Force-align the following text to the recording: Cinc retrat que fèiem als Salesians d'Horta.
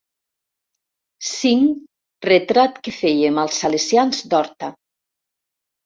Cinc 1.27 2.25
retrat 2.29 2.81
que 2.89 2.97
fèiem 2.99 3.41
als 3.45 3.63
Salesians 3.67 4.27
d'Horta. 4.33 4.77